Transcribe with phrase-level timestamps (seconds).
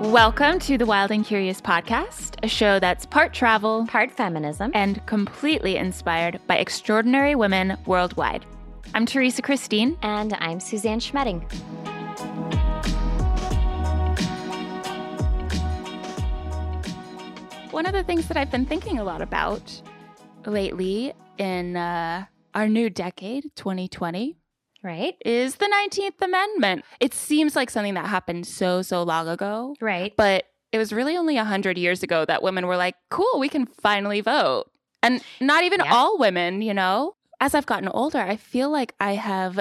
[0.00, 5.04] Welcome to the Wild and Curious podcast, a show that's part travel, part feminism, and
[5.04, 8.46] completely inspired by extraordinary women worldwide.
[8.94, 9.98] I'm Teresa Christine.
[10.00, 11.42] And I'm Suzanne Schmetting.
[17.70, 19.82] One of the things that I've been thinking a lot about
[20.46, 22.24] lately in uh,
[22.54, 24.39] our new decade, 2020,
[24.82, 26.84] right, is the 19th Amendment.
[27.00, 29.74] It seems like something that happened so, so long ago.
[29.80, 30.14] Right.
[30.16, 33.66] But it was really only 100 years ago that women were like, cool, we can
[33.66, 34.66] finally vote.
[35.02, 35.92] And not even yeah.
[35.92, 37.14] all women, you know?
[37.40, 39.58] As I've gotten older, I feel like I have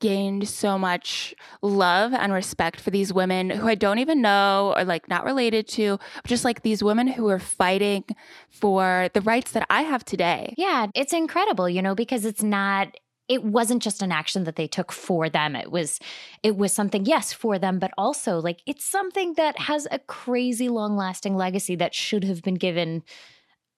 [0.00, 4.84] gained so much love and respect for these women who I don't even know or
[4.84, 8.04] like not related to, just like these women who are fighting
[8.50, 10.54] for the rights that I have today.
[10.58, 12.88] Yeah, it's incredible, you know, because it's not
[13.28, 15.98] it wasn't just an action that they took for them it was
[16.42, 20.68] it was something yes for them but also like it's something that has a crazy
[20.68, 23.02] long lasting legacy that should have been given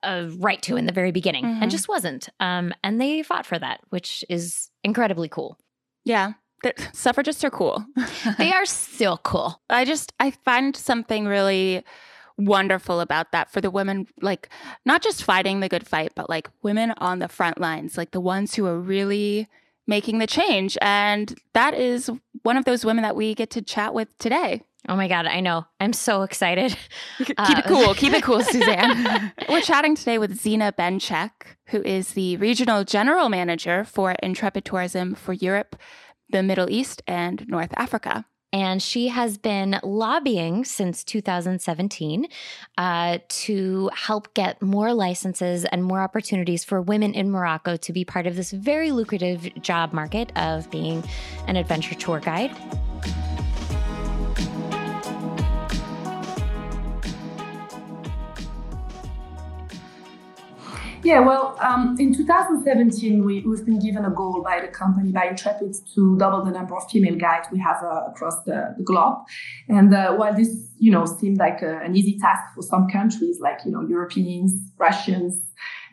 [0.02, 1.62] a right to in the very beginning mm-hmm.
[1.62, 5.58] and just wasn't um and they fought for that which is incredibly cool
[6.04, 6.32] yeah.
[6.62, 7.84] The suffragists are cool.
[8.38, 9.60] they are still cool.
[9.68, 11.84] I just I find something really
[12.36, 14.48] wonderful about that for the women like
[14.84, 18.20] not just fighting the good fight but like women on the front lines like the
[18.20, 19.48] ones who are really
[19.86, 22.10] making the change and that is
[22.42, 25.40] one of those women that we get to chat with today Oh my God, I
[25.40, 25.64] know.
[25.80, 26.76] I'm so excited.
[27.18, 27.94] Keep uh, it cool.
[27.94, 29.32] Keep it cool, Suzanne.
[29.48, 35.14] We're chatting today with Zina Bencheikh, who is the Regional General Manager for Intrepid Tourism
[35.14, 35.76] for Europe,
[36.28, 38.26] the Middle East, and North Africa.
[38.54, 42.28] And she has been lobbying since 2017
[42.78, 48.04] uh, to help get more licenses and more opportunities for women in Morocco to be
[48.04, 51.02] part of this very lucrative job market of being
[51.48, 52.56] an adventure tour guide.
[61.04, 65.26] Yeah, well, um, in 2017, we, have been given a goal by the company, by
[65.26, 69.18] Intrepid, to double the number of female guides we have uh, across the, the, globe.
[69.68, 73.38] And uh, while this, you know, seemed like a, an easy task for some countries,
[73.38, 75.42] like, you know, Europeans, Russians,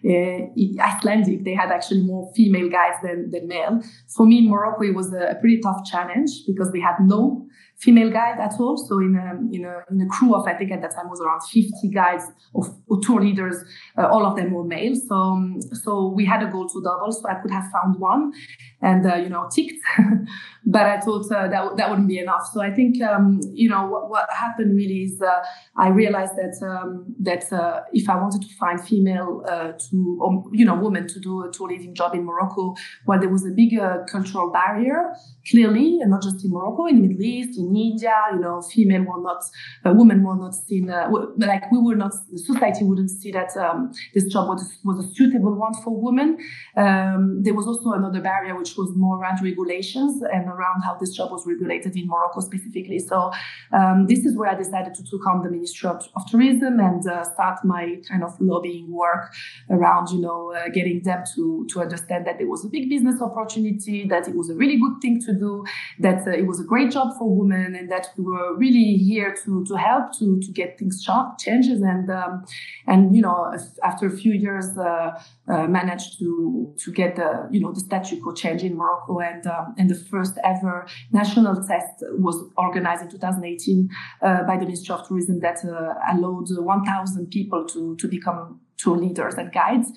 [0.05, 0.47] uh,
[0.79, 3.83] Icelandic, they had actually more female guides than, than male.
[4.07, 7.45] For me in Morocco, it was a, a pretty tough challenge because we had no
[7.81, 8.77] female guide at all.
[8.77, 11.19] So in a, in a, in a crew of, I think at that time was
[11.19, 13.55] around 50 guides of, of tour leaders,
[13.97, 14.95] uh, all of them were male.
[14.95, 17.11] So, um, so we had a goal to double.
[17.11, 18.33] So I could have found one
[18.81, 19.79] and, uh, you know, ticked.
[20.65, 22.47] but I thought uh, that, that wouldn't be enough.
[22.53, 25.43] So I think, um, you know, what, what, happened really is uh,
[25.75, 30.43] I realized that, um, that uh, if I wanted to find female uh, to, or,
[30.51, 32.75] you know, women to do a tour leading job in Morocco,
[33.07, 33.77] well, there was a big
[34.07, 35.13] cultural barrier,
[35.49, 39.03] clearly, and not just in Morocco, in the Middle East, in India, you know, female
[39.03, 39.43] were not,
[39.85, 43.91] uh, women were not seen, uh, like we were not, society wouldn't see that um,
[44.13, 46.37] this job was, was a suitable one for women.
[46.77, 51.15] Um, there was also another barrier, which was more around regulations and around how this
[51.15, 52.99] job was regulated in Morocco specifically.
[52.99, 53.31] So
[53.73, 57.05] um, this is where I decided to take on the Ministry of, of Tourism and
[57.07, 59.33] uh, start my kind of lobbying work
[59.69, 63.21] around, you know, uh, getting them to, to understand that there was a big business
[63.21, 65.63] opportunity, that it was a really good thing to do,
[65.99, 69.35] that uh, it was a great job for women and that we were really here
[69.43, 71.05] to to help to to get things
[71.39, 72.43] changes and um,
[72.87, 73.53] and you know
[73.83, 75.11] after a few years uh,
[75.49, 79.75] uh, managed to to get the you know the statute change in Morocco and um,
[79.77, 83.89] and the first ever national test was organized in 2018
[84.21, 88.97] uh, by the Ministry of Tourism that uh, allowed 1,000 people to to become tour
[88.97, 89.91] leaders and guides.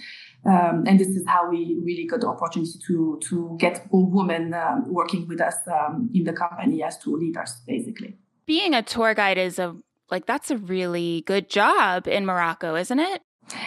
[0.46, 4.52] Um, and this is how we really got the opportunity to to get more women
[4.54, 8.18] um, working with us um, in the company as tour leaders, basically.
[8.46, 9.74] Being a tour guide is a
[10.10, 13.22] like that's a really good job in Morocco, isn't it?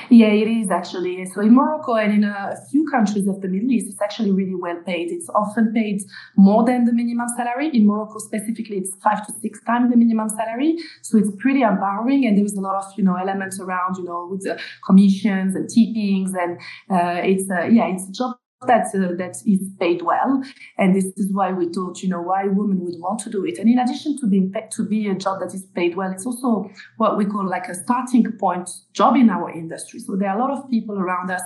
[0.10, 1.26] Yeah, it is actually.
[1.26, 4.56] So in Morocco and in a few countries of the Middle East, it's actually really
[4.56, 5.12] well paid.
[5.12, 6.02] It's often paid
[6.36, 7.70] more than the minimum salary.
[7.74, 10.78] In Morocco specifically, it's five to six times the minimum salary.
[11.02, 14.28] So it's pretty empowering, and there's a lot of you know elements around you know
[14.30, 16.58] with the commissions and tippings, and
[16.90, 20.44] uh, it's uh, yeah, it's a job that uh, that is paid well,
[20.80, 23.60] and this is why we thought, you know, why women would want to do it.
[23.60, 26.68] And in addition to being to be a job that is paid well, it's also
[26.98, 30.00] what we call like a starting point job in our industry.
[30.00, 31.42] So there are a lot of people around us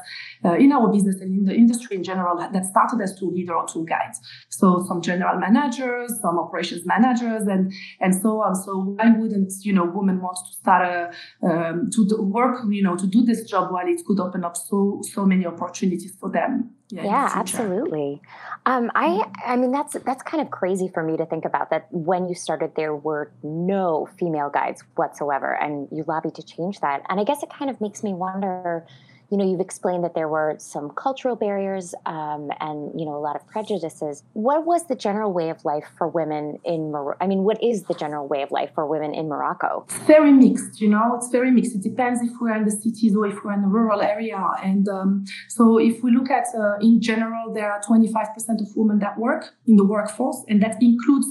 [0.46, 3.56] uh, in our business and in the industry in general that started as tool leader
[3.56, 4.22] or tool guides.
[4.48, 8.56] So some general managers, some operations managers, and and so on.
[8.56, 11.12] So why wouldn't you know women want to start a
[11.46, 15.02] um, to work, you know, to do this job while it could open up so
[15.12, 18.22] so many opportunities for them yeah, yeah absolutely
[18.66, 19.52] um, I mm-hmm.
[19.52, 22.36] I mean that's that's kind of crazy for me to think about that when you
[22.36, 27.24] started there were no female guides whatsoever and you lobbied to change that and I
[27.24, 28.86] guess it kind of makes me wonder
[29.32, 33.24] you know, you've explained that there were some cultural barriers um, and, you know, a
[33.24, 34.24] lot of prejudices.
[34.34, 37.18] What was the general way of life for women in Morocco?
[37.24, 39.86] I mean, what is the general way of life for women in Morocco?
[39.88, 41.74] It's very mixed, you know, it's very mixed.
[41.76, 44.38] It depends if we're in the cities or if we're in the rural area.
[44.62, 48.26] And um, so if we look at, uh, in general, there are 25%
[48.62, 51.28] of women that work in the workforce, and that includes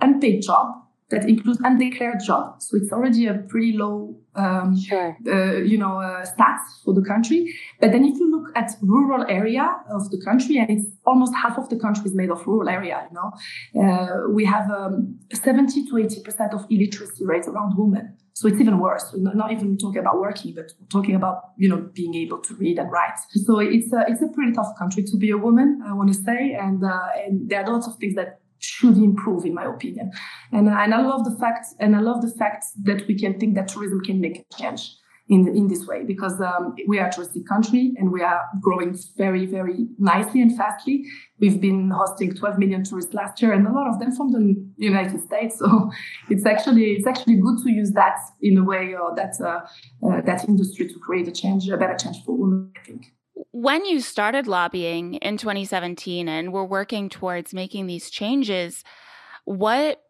[0.00, 2.62] unpaid job that includes undeclared job.
[2.62, 5.16] So it's already a pretty low, um, sure.
[5.26, 7.54] uh, you know, uh, stats for the country.
[7.80, 11.58] But then if you look at rural area of the country, and it's almost half
[11.58, 13.30] of the country is made of rural area, you know,
[13.82, 18.16] uh, we have um, 70 to 80 percent of illiteracy rate around women.
[18.32, 19.12] So it's even worse.
[19.12, 22.78] We're not even talking about working, but talking about you know being able to read
[22.80, 23.16] and write.
[23.30, 26.18] So it's a it's a pretty tough country to be a woman, I want to
[26.20, 30.10] say, and uh, and there are lots of things that should improve, in my opinion.
[30.52, 33.54] And, and I love the fact, and I love the fact that we can think
[33.54, 34.90] that tourism can make a change
[35.28, 38.96] in in this way because um, we are a touristic country and we are growing
[39.16, 41.04] very very nicely and fastly.
[41.38, 44.54] We've been hosting 12 million tourists last year, and a lot of them from the
[44.76, 45.60] United States.
[45.64, 45.90] So
[46.28, 49.60] it's actually it's actually good to use that in a way or that uh,
[50.06, 52.70] uh, that industry to create a change, a better change for women.
[52.76, 53.13] I think
[53.54, 58.82] when you started lobbying in 2017 and were working towards making these changes,
[59.44, 60.02] what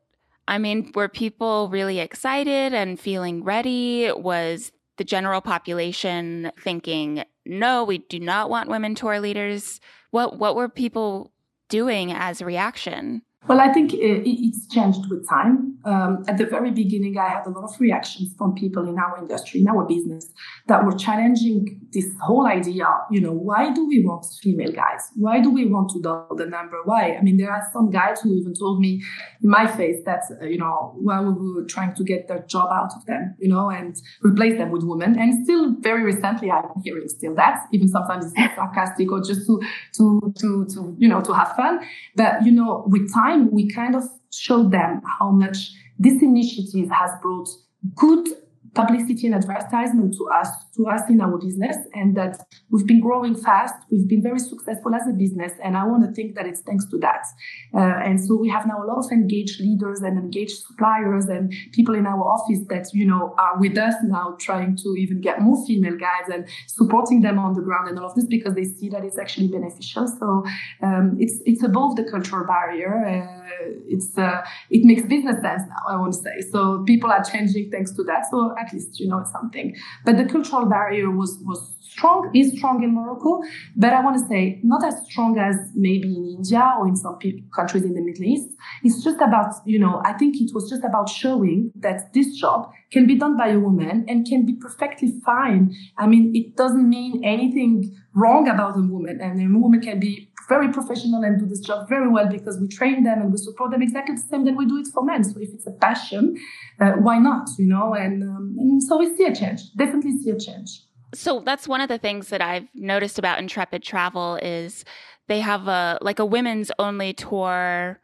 [0.48, 4.10] I mean, were people really excited and feeling ready?
[4.12, 9.78] Was the general population thinking, "No, we do not want women tour leaders"?
[10.10, 11.30] What what were people
[11.68, 13.20] doing as a reaction?
[13.46, 15.78] Well, I think it's changed with time.
[15.84, 19.18] Um, at the very beginning, I had a lot of reactions from people in our
[19.18, 20.32] industry, in our business,
[20.66, 22.86] that were challenging this whole idea.
[23.10, 25.10] You know, why do we want female guys?
[25.14, 26.78] Why do we want to double the number?
[26.84, 27.16] Why?
[27.16, 29.02] I mean, there are some guys who even told me
[29.42, 32.70] in my face that, uh, you know, while we were trying to get their job
[32.72, 35.18] out of them, you know, and replace them with women.
[35.18, 39.60] And still, very recently, I'm hearing still that, even sometimes it's sarcastic or just to,
[39.98, 41.80] to, to, to, you know, to have fun.
[42.16, 46.90] But, you know, with time, time, we kind of showed them how much this initiative
[46.90, 47.48] has brought
[47.94, 48.28] good
[48.74, 52.40] publicity and advertisement to us to us in our business and that
[52.70, 53.74] we've been growing fast.
[53.90, 56.84] We've been very successful as a business and i want to think that it's thanks
[56.86, 57.24] to that.
[57.72, 61.52] Uh, and so we have now a lot of engaged leaders and engaged suppliers and
[61.72, 65.40] people in our office that you know are with us now trying to even get
[65.40, 68.64] more female guides and supporting them on the ground and all of this because they
[68.64, 70.06] see that it's actually beneficial.
[70.08, 70.44] So
[70.82, 73.43] um, it's it's above the cultural barrier uh,
[73.86, 77.70] it's uh, it makes business sense now i want to say so people are changing
[77.70, 79.76] thanks to that so at least you know something.
[80.04, 83.40] But the cultural barrier was was strong, is strong in Morocco,
[83.76, 87.18] but I want to say not as strong as maybe in India or in some
[87.54, 88.48] countries in the Middle East.
[88.82, 92.70] It's just about, you know, I think it was just about showing that this job
[92.90, 95.74] can be done by a woman and can be perfectly fine.
[95.98, 100.30] I mean, it doesn't mean anything wrong about a woman, and a woman can be
[100.48, 103.70] very professional and do this job very well because we train them and we support
[103.70, 105.24] them exactly the same that we do it for men.
[105.24, 106.36] So if it's a passion,
[106.80, 107.48] uh, why not?
[107.58, 109.72] You know, and, um, and so we see a change.
[109.76, 110.82] Definitely see a change.
[111.14, 114.84] So that's one of the things that I've noticed about Intrepid Travel is
[115.28, 118.00] they have a like a women's only tour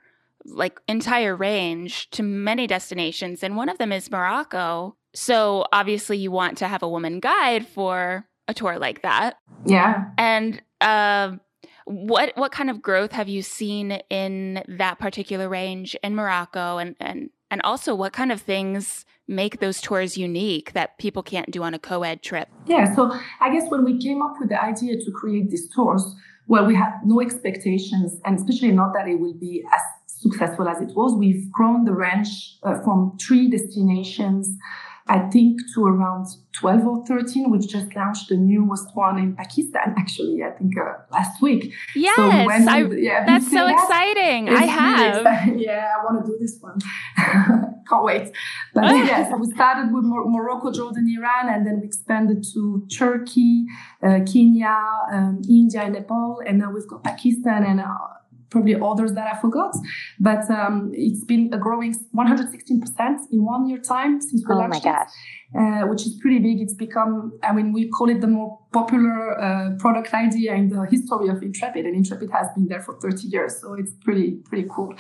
[0.47, 4.97] like entire range to many destinations and one of them is Morocco.
[5.13, 9.37] So obviously you want to have a woman guide for a tour like that.
[9.67, 10.05] Yeah.
[10.17, 11.37] And uh,
[11.85, 16.97] what what kind of growth have you seen in that particular range in Morocco and
[17.01, 21.63] and and also what kind of things make those tours unique that people can't do
[21.63, 22.49] on a co-ed trip?
[22.67, 26.15] Yeah, so I guess when we came up with the idea to create these tours,
[26.47, 30.81] well, we had no expectations, and especially not that it will be as successful as
[30.81, 31.15] it was.
[31.15, 34.57] We've grown the range uh, from three destinations
[35.11, 39.95] I think to around 12 or 13, which just launched the newest one in Pakistan,
[39.99, 41.75] actually, I think uh, last week.
[41.97, 43.73] Yes, so I, yeah, that's so that?
[43.73, 44.49] exciting.
[44.49, 45.49] I have.
[45.49, 46.79] Really yeah, I want to do this one.
[47.89, 48.31] Can't wait.
[48.73, 52.87] But yeah, so we started with Mor- Morocco, Jordan, Iran, and then we expanded to
[52.97, 53.67] Turkey,
[54.05, 54.79] uh, Kenya,
[55.13, 57.85] um, India, and Nepal, and now we've got Pakistan and uh,
[58.51, 59.75] probably others that I forgot.
[60.19, 64.85] But um, it's been a growing 116% in one year time since we oh launched
[64.85, 65.11] my gosh.
[65.59, 66.61] Uh, which is pretty big.
[66.61, 70.87] It's become, I mean, we call it the more popular uh, product idea in the
[70.89, 74.69] history of Intrepid, and Intrepid has been there for 30 years, so it's pretty pretty
[74.71, 74.95] cool.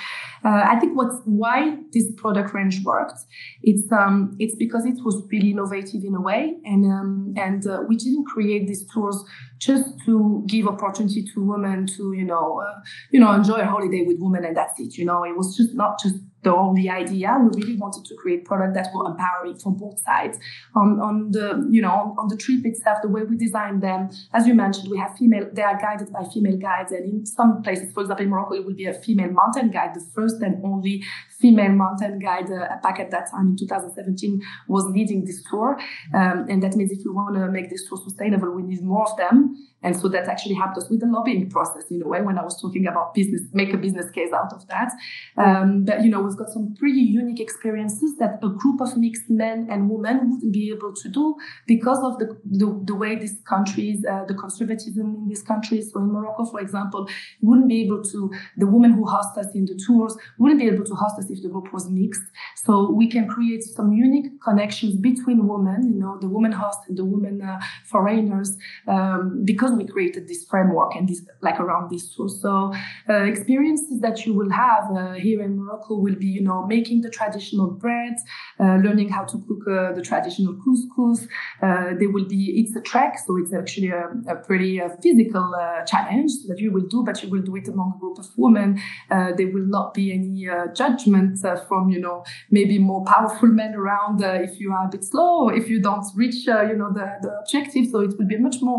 [0.44, 3.18] Uh, I think what's why this product range worked,
[3.62, 7.82] it's um, it's because it was really innovative in a way, and um, and uh,
[7.88, 9.24] we didn't create these tools
[9.58, 12.80] just to give opportunity to women to you know uh,
[13.12, 14.96] you know enjoy a holiday with women and that's it.
[14.96, 17.36] You know, it was just not just the only idea.
[17.40, 20.38] We really wanted to create product that were empowering for both sides.
[20.74, 24.10] On, on the, you know, on, on, the trip itself, the way we designed them,
[24.32, 26.92] as you mentioned, we have female, they are guided by female guides.
[26.92, 29.94] And in some places, for example, in Morocco, it will be a female mountain guide.
[29.94, 31.04] The first and only
[31.38, 35.78] female mountain guide uh, back at that time in 2017 was leading this tour.
[36.14, 39.10] Um, and that means if we want to make this tour sustainable, we need more
[39.10, 39.56] of them.
[39.82, 42.44] And so that actually helped us with the lobbying process in a way when I
[42.44, 44.92] was talking about business, make a business case out of that.
[45.36, 49.30] Um, but, you know, we've got some pretty unique experiences that a group of mixed
[49.30, 53.38] men and women wouldn't be able to do because of the, the, the way these
[53.48, 55.92] countries, uh, the conservatism in these countries.
[55.92, 57.08] So in Morocco, for example,
[57.40, 60.84] wouldn't be able to, the woman who host us in the tours wouldn't be able
[60.84, 62.22] to host us if the group was mixed.
[62.56, 66.98] So we can create some unique connections between women, you know, the woman host and
[66.98, 68.56] the women uh, foreigners,
[68.86, 72.28] um, because we created this framework and this like around this tool.
[72.28, 72.72] So
[73.08, 77.02] uh, experiences that you will have uh, here in Morocco will be, you know, making
[77.02, 78.14] the traditional bread,
[78.58, 81.26] uh, learning how to cook uh, the traditional couscous.
[81.62, 85.54] Uh, there will be it's a trek, so it's actually a, a pretty uh, physical
[85.86, 88.80] challenge that you will do, but you will do it among a group of women.
[89.08, 94.60] there will not be any judgment from, you know, maybe more powerful men around if
[94.60, 97.86] you are a bit slow, if you don't reach, you know, the, the objective.
[97.90, 98.78] So it will be much more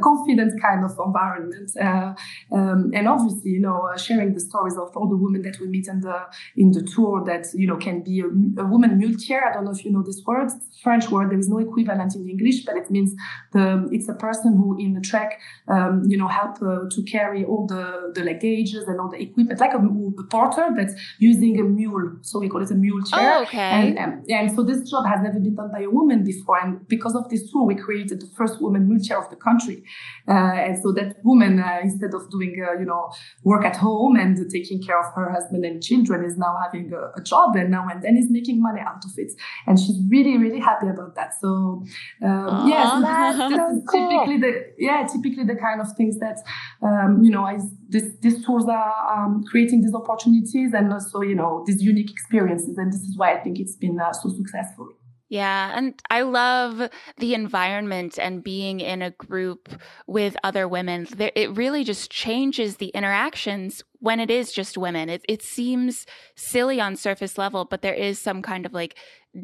[0.00, 1.70] confident confident kind of environment.
[1.80, 2.14] Uh,
[2.54, 5.66] um, and obviously, you know, uh, sharing the stories of all the women that we
[5.66, 9.42] meet in the in the tour that you know can be a, a woman muletière.
[9.48, 10.50] I don't know if you know this word,
[10.82, 11.30] French word.
[11.30, 13.14] There is no equivalent in English, but it means
[13.52, 17.44] the it's a person who in the trek, um, you know, help uh, to carry
[17.44, 21.62] all the the luggages and all the equipment, like a, a, porter, but using a
[21.62, 22.16] mule.
[22.22, 23.38] So we call it a muletière.
[23.38, 23.58] Oh, okay.
[23.58, 26.86] And, um, and so this job has never been done by a woman before, and
[26.88, 29.82] because of this tour, we created the first woman muletière of the country.
[30.28, 33.12] Uh, and so that woman, uh, instead of doing, uh, you know,
[33.42, 37.20] work at home and taking care of her husband and children, is now having a,
[37.20, 39.32] a, job and now and then is making money out of it.
[39.66, 41.34] And she's really, really happy about that.
[41.40, 41.82] So,
[42.22, 42.88] um, yes,
[43.38, 46.38] so typically the yeah, typically the kind of things that
[46.82, 51.34] um, you know, I, this, these tools are um, creating these opportunities and also, you
[51.34, 52.76] know, these unique experiences.
[52.76, 54.88] And this is why I think it's been uh, so successful.
[55.32, 55.72] Yeah.
[55.74, 59.70] And I love the environment and being in a group
[60.06, 61.08] with other women.
[61.18, 65.08] It really just changes the interactions when it is just women.
[65.08, 68.94] It, it seems silly on surface level, but there is some kind of like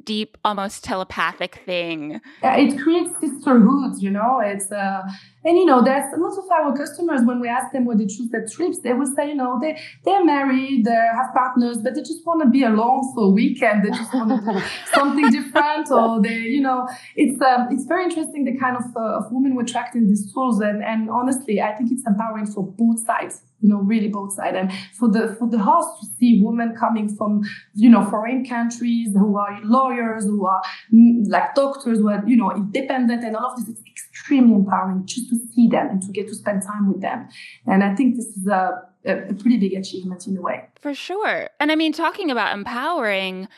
[0.04, 2.21] deep, almost telepathic thing.
[2.42, 4.40] Yeah, it creates sisterhoods, you know.
[4.40, 5.02] It's uh,
[5.45, 8.07] and you know, there's a lot of our customers when we ask them why they
[8.07, 11.95] choose their trips, they will say, you know, they they're married, they have partners, but
[11.95, 13.85] they just want to be alone for a weekend.
[13.85, 14.61] They just want to do
[14.95, 19.18] something different, or they, you know, it's um, it's very interesting the kind of uh,
[19.18, 23.04] of women we're attracting these tools, and and honestly, I think it's empowering for both
[23.04, 24.56] sides you know, really both sides.
[24.56, 27.42] And for the for the host to see women coming from,
[27.74, 30.62] you know, foreign countries who are lawyers, who are
[30.92, 35.04] mm, like doctors, who are, you know, independent and all of this, it's extremely empowering
[35.06, 37.28] just to see them and to get to spend time with them.
[37.66, 40.68] And I think this is a, a pretty big achievement in a way.
[40.80, 41.50] For sure.
[41.58, 43.48] And I mean, talking about empowering,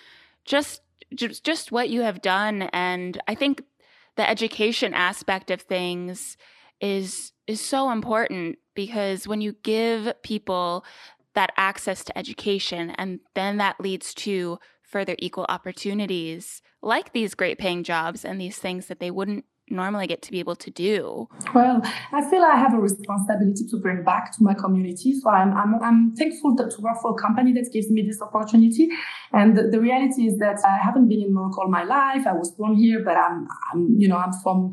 [0.44, 0.82] just
[1.14, 3.64] just just what you have done and I think
[4.16, 6.36] the education aspect of things
[6.80, 10.84] is is so important because when you give people
[11.34, 17.58] that access to education and then that leads to further equal opportunities like these great
[17.58, 21.28] paying jobs and these things that they wouldn't normally get to be able to do?
[21.54, 21.80] Well,
[22.12, 25.14] I feel I have a responsibility to bring back to my community.
[25.20, 28.88] So I'm, I'm, I'm thankful to work for a company that gives me this opportunity.
[29.32, 32.26] And the, the, reality is that I haven't been in Morocco all my life.
[32.26, 34.72] I was born here, but I'm, I'm you know, I'm from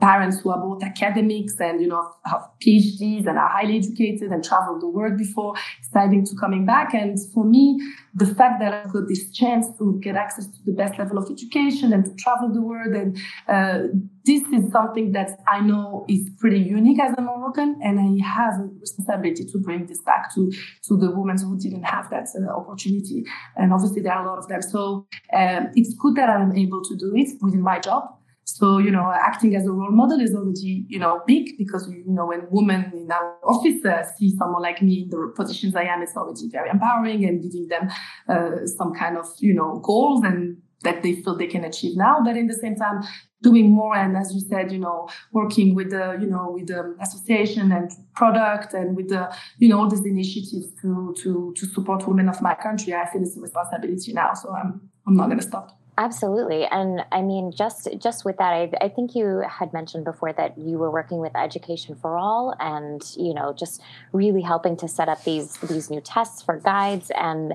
[0.00, 4.44] parents who are both academics and you know have PhDs and are highly educated and
[4.44, 6.94] traveled the world before deciding to coming back.
[6.94, 7.80] And for me,
[8.14, 11.30] the fact that I've got this chance to get access to the best level of
[11.30, 13.88] education and to travel the world and uh,
[14.26, 18.54] this is something that I know is pretty unique as a Moroccan, and I have
[18.54, 20.50] a responsibility to bring this back to
[20.88, 23.24] to the women who didn't have that uh, opportunity.
[23.56, 24.62] And obviously, there are a lot of them.
[24.62, 28.16] So um, it's good that I'm able to do it within my job
[28.48, 32.04] so, you know, acting as a role model is already, you know, big because, you
[32.06, 35.82] know, when women in our office uh, see someone like me in the positions I
[35.82, 37.90] am, it's already very empowering and giving them
[38.28, 42.20] uh, some kind of, you know, goals and that they feel they can achieve now.
[42.24, 43.02] But in the same time,
[43.42, 46.96] doing more and as you said, you know, working with the, you know, with the
[47.00, 52.06] association and product and with the, you know, all these initiatives to to to support
[52.06, 54.34] women of my country, I feel it's a responsibility now.
[54.34, 55.80] So I'm I'm not gonna stop.
[55.98, 56.66] Absolutely.
[56.66, 60.58] And I mean, just just with that, I, I think you had mentioned before that
[60.58, 63.80] you were working with Education for All and, you know, just
[64.12, 67.10] really helping to set up these these new tests for guides.
[67.16, 67.54] And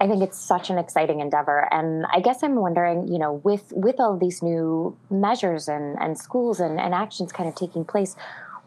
[0.00, 1.68] I think it's such an exciting endeavor.
[1.70, 6.16] And I guess I'm wondering, you know, with with all these new measures and, and
[6.16, 8.16] schools and, and actions kind of taking place,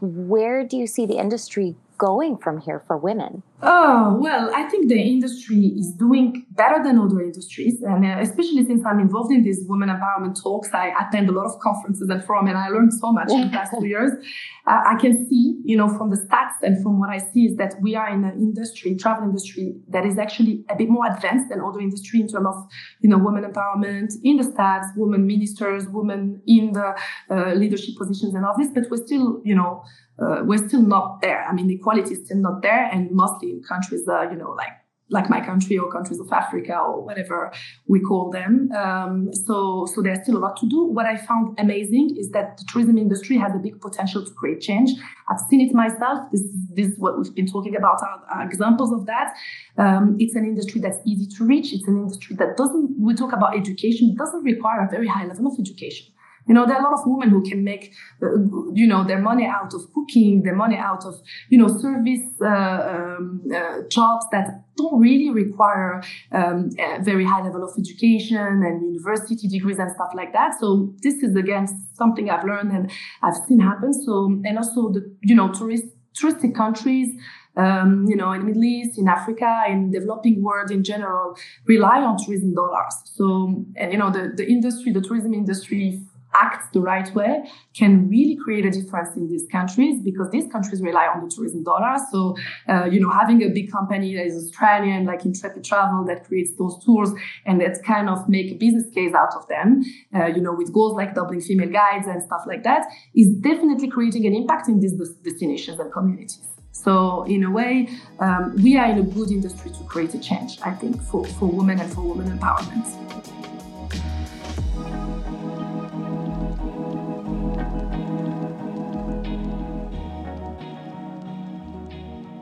[0.02, 3.42] where do you see the industry going from here for women?
[3.68, 7.82] Oh, well, I think the industry is doing better than other industries.
[7.82, 11.46] And uh, especially since I'm involved in these women empowerment talks, I attend a lot
[11.46, 14.12] of conferences and forums, and I learned so much in the past two years.
[14.68, 17.56] Uh, I can see, you know, from the stats and from what I see is
[17.58, 21.50] that we are in an industry, travel industry, that is actually a bit more advanced
[21.50, 22.68] than other industry in terms of,
[23.00, 26.96] you know, women empowerment in the stats, women ministers, women in the
[27.30, 29.84] uh, leadership positions and all this, but we're still, you know,
[30.18, 31.44] uh, we're still not there.
[31.44, 34.74] I mean, equality is still not there, and mostly countries, uh, you know, like
[35.10, 37.52] like my country or countries of Africa or whatever
[37.88, 38.72] we call them.
[38.72, 40.84] Um, so, so there's still a lot to do.
[40.84, 44.62] What I found amazing is that the tourism industry has a big potential to create
[44.62, 44.90] change.
[45.30, 46.32] I've seen it myself.
[46.32, 46.42] This,
[46.74, 49.36] this is what we've been talking about, are examples of that.
[49.78, 51.72] Um, it's an industry that's easy to reach.
[51.72, 55.46] It's an industry that doesn't, we talk about education, doesn't require a very high level
[55.46, 56.08] of education.
[56.48, 58.38] You know, there are a lot of women who can make, uh,
[58.74, 61.16] you know, their money out of cooking, their money out of,
[61.50, 67.42] you know, service uh, um, uh, jobs that don't really require um, a very high
[67.42, 70.54] level of education and university degrees and stuff like that.
[70.60, 72.92] So this is again something I've learned and
[73.24, 73.94] I've seen happen.
[73.94, 75.86] So and also the, you know, tourist
[76.20, 77.10] touristic countries.
[77.58, 82.02] Um, you know, in the Middle East, in Africa, in developing world in general, rely
[82.02, 82.94] on tourism dollars.
[83.06, 86.02] So, and you know, the, the industry, the tourism industry
[86.42, 90.82] acts the right way can really create a difference in these countries because these countries
[90.82, 91.96] rely on the tourism dollar.
[92.12, 92.36] So,
[92.70, 96.52] uh, you know, having a big company that is Australian, like Intrepid Travel, that creates
[96.58, 97.12] those tours
[97.46, 99.84] and that kind of make a business case out of them,
[100.16, 103.90] uh, you know, with goals like doubling female guides and stuff like that, is definitely
[103.90, 106.40] creating an impact in these destinations and communities.
[106.72, 107.88] So, in a way,
[108.20, 111.46] um, we are in a good industry to create a change, I think, for, for
[111.46, 113.55] women and for women empowerment.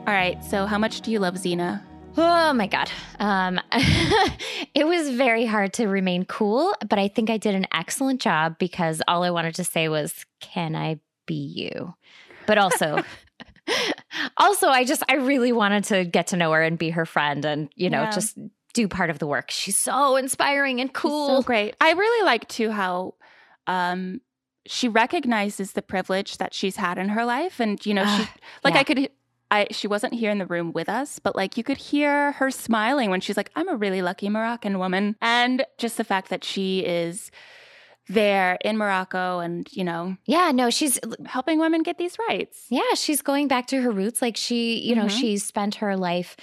[0.06, 0.44] All right.
[0.44, 1.82] So, how much do you love Zina?
[2.18, 2.90] Oh my God.
[3.20, 3.58] Um,
[4.74, 8.58] it was very hard to remain cool, but I think I did an excellent job
[8.58, 11.94] because all I wanted to say was, Can I be you?
[12.46, 13.02] But also,
[14.36, 17.42] also, I just, I really wanted to get to know her and be her friend
[17.46, 18.10] and, you know, yeah.
[18.10, 18.36] just
[18.74, 19.50] do part of the work.
[19.50, 21.28] She's so inspiring and cool.
[21.28, 21.76] She's so great.
[21.80, 23.14] I really like too how,
[23.66, 24.20] um,
[24.66, 28.26] she recognizes the privilege that she's had in her life and you know she
[28.64, 28.80] like yeah.
[28.80, 29.10] i could
[29.54, 32.50] I she wasn't here in the room with us, but like you could hear her
[32.50, 35.14] smiling when she's like, I'm a really lucky Moroccan woman.
[35.22, 37.30] And just the fact that she is
[38.08, 40.16] there in Morocco and, you know.
[40.26, 42.66] Yeah, no, she's helping women get these rights.
[42.70, 44.20] Yeah, she's going back to her roots.
[44.20, 45.16] Like she, you know, mm-hmm.
[45.16, 46.36] she's spent her life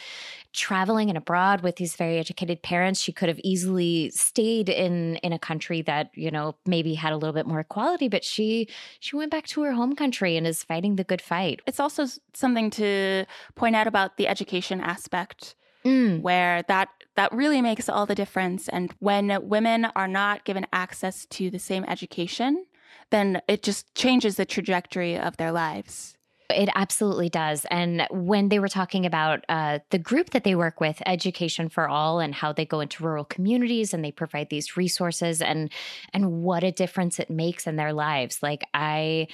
[0.54, 5.32] traveling and abroad with these very educated parents she could have easily stayed in in
[5.32, 8.68] a country that you know maybe had a little bit more equality but she
[9.00, 12.06] she went back to her home country and is fighting the good fight it's also
[12.34, 16.22] something to point out about the education aspect mm.
[16.22, 21.26] where that that really makes all the difference and when women are not given access
[21.28, 22.66] to the same education
[23.10, 26.16] then it just changes the trajectory of their lives
[26.52, 27.66] it absolutely does.
[27.72, 31.88] And when they were talking about uh, the group that they work with, Education for
[31.88, 35.72] All, and how they go into rural communities and they provide these resources and
[36.14, 38.42] and what a difference it makes in their lives.
[38.44, 39.28] Like I,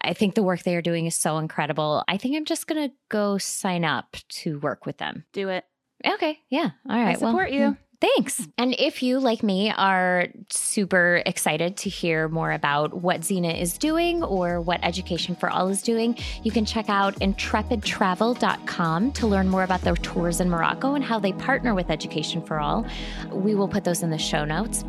[0.00, 2.04] I think the work they are doing is so incredible.
[2.08, 5.24] I think I'm just gonna go sign up to work with them.
[5.32, 5.64] Do it.
[6.06, 6.40] Okay.
[6.48, 6.70] Yeah.
[6.88, 7.10] All right.
[7.10, 7.76] I support well, you.
[8.00, 8.48] Thanks.
[8.56, 13.76] And if you, like me, are super excited to hear more about what Zina is
[13.76, 19.48] doing or what Education for All is doing, you can check out intrepidtravel.com to learn
[19.48, 22.86] more about their tours in Morocco and how they partner with Education for All.
[23.30, 24.82] We will put those in the show notes.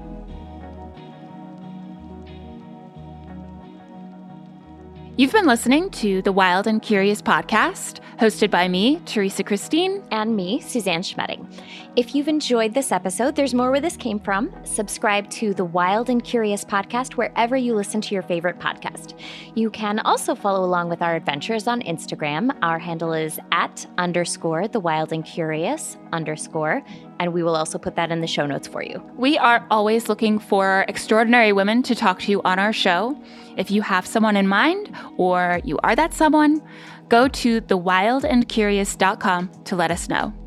[5.18, 10.04] You've been listening to the Wild and Curious podcast hosted by me, Teresa Christine.
[10.12, 11.52] And me, Suzanne Schmetting.
[11.96, 14.54] If you've enjoyed this episode, there's more where this came from.
[14.64, 19.20] Subscribe to the Wild and Curious podcast wherever you listen to your favorite podcast.
[19.56, 22.56] You can also follow along with our adventures on Instagram.
[22.62, 26.84] Our handle is at underscore the wild and curious underscore,
[27.20, 29.04] and we will also put that in the show notes for you.
[29.18, 33.20] We are always looking for extraordinary women to talk to you on our show.
[33.58, 36.62] If you have someone in mind or you are that someone,
[37.12, 40.41] go to thewildandcurious.com to let us know.